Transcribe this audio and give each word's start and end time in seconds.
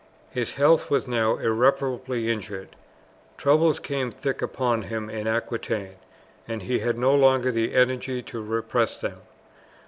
His 0.31 0.53
health 0.53 0.89
was 0.89 1.07
now 1.07 1.35
irreparably 1.37 2.31
injured. 2.31 2.69
Troubles 3.37 3.77
came 3.79 4.09
thick 4.09 4.41
upon 4.41 4.81
him 4.81 5.11
in 5.11 5.27
Aquitaine, 5.27 5.97
and 6.47 6.63
he 6.63 6.79
had 6.79 6.97
no 6.97 7.13
longer 7.13 7.51
the 7.51 7.75
energy 7.75 8.23
to 8.23 8.41
repress 8.41 8.99
them. 8.99 9.21